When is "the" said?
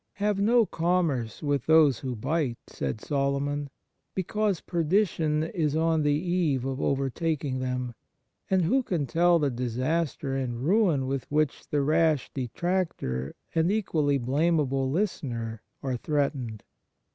6.01-6.11, 9.37-9.51, 11.69-11.83